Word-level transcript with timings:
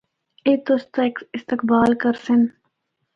اے 0.45 0.51
تُسدا 0.65 1.03
استقبال 1.37 1.89
کرسن۔ 2.01 2.41